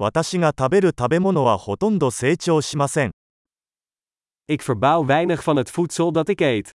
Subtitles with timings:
[0.00, 3.10] 私が食べる食べ物はほとんど成長しません。
[4.46, 6.70] Ik verbouw weinig van het voedsel dat ik eet.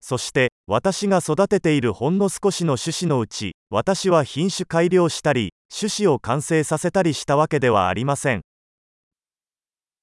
[0.00, 8.42] そして、私が育てているほんの少しの種子のうち、私は品種改良したり、種子を完成させたりしたわけではありません。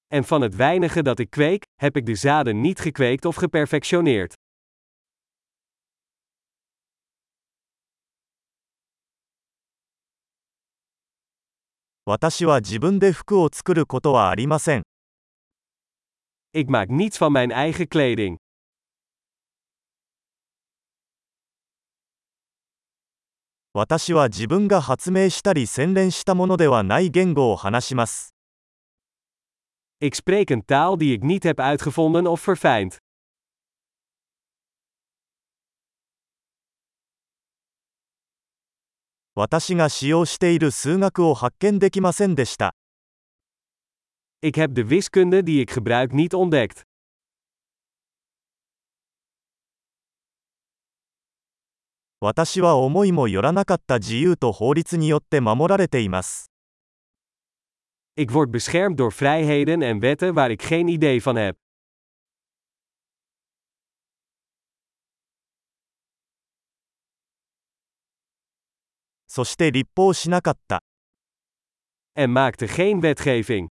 [0.09, 4.33] En van het weinige dat ik kweek, heb ik de zaden niet gekweekt of geperfectioneerd.
[12.09, 14.83] 私は自分で服を作ることはありません。
[16.53, 18.37] Ik maak niets van mijn eigen kleding.
[23.73, 28.33] 私は自分が発明したり洗練したものではない言語を話します。
[29.99, 32.95] Ik spreek een taal die ik niet heb uitgevonden of verfijnd.
[39.39, 42.73] 私が使用している数学を発見できませんでした。
[44.41, 46.81] Ik heb de wiskunde die ik gebruik niet ontdekt.
[52.19, 56.49] 私は思いもよらなかった自由と法律によって守られています。
[58.15, 61.66] Ik word beschermd door vrijheden en wetten waar ik geen idee van heb.
[69.37, 70.81] そして立法しなかった。
[72.15, 73.67] En maakte geen wetgeving.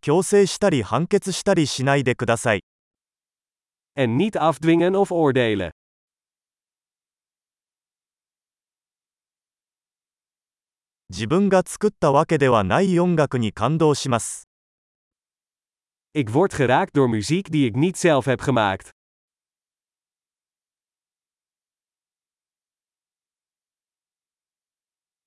[0.00, 2.64] 強制したり判決したりしないでください。
[3.94, 5.70] En niet afdwingen of oordelen.
[11.10, 14.48] 自分が作ったわけではない音楽に感動します。
[16.12, 18.95] Ik word geraakt door muziek die ik niet zelf heb gemaakt.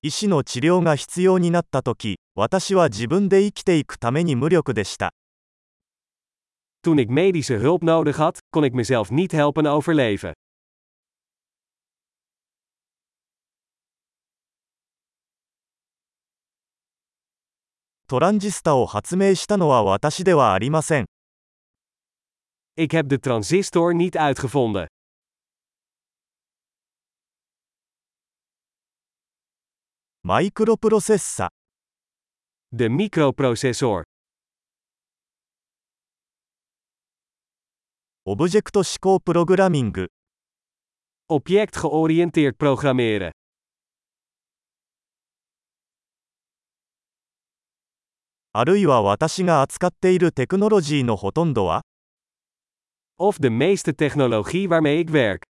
[0.02, 5.12] 医師の治療が必要になったとき、私は自分で生きていくために無力でした。
[6.81, 10.31] Toen ik medische hulp nodig had, kon ik mezelf niet helpen overleven.
[18.07, 21.06] トランジスタを発明したのは私ではありません。
[22.78, 24.88] Ik heb de transistor niet uitgevonden.
[30.28, 31.50] マイクロプロセッサ、
[32.75, 34.05] De microprocessor.
[38.25, 40.09] オブジェクト思考プログラミング、
[41.31, 43.32] Object-georiënteerd programmeren.
[48.53, 51.82] あるいは私が扱っているテクノロジーのほとんどは
[53.19, 55.47] Of de meeste technologie waarmee ik werk.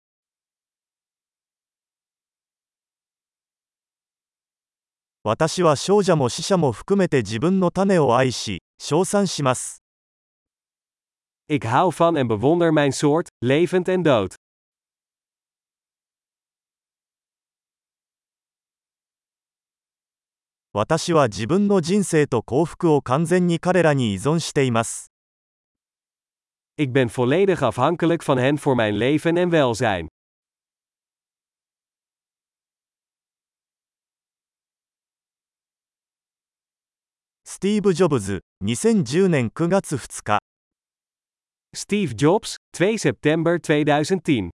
[5.25, 9.81] 私は少女も死者も含めて自分の種を愛し、称賛します。
[11.47, 14.35] Ik hou van en bewonder mijn soort, levend en dood.
[20.73, 25.13] 私は自分の人生と幸福を完全に彼らに依存しています。
[26.77, 30.12] Ik ben volledig afhankelijk van hen voor mijn leven en welzijn.
[37.53, 40.39] スティーブ・ジョブズ、2010年9月2日。
[41.75, 44.49] スティーブ・ジョブズ、2 September 2010